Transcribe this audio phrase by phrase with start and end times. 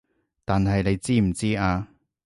[0.45, 1.87] 但係你知唔知啊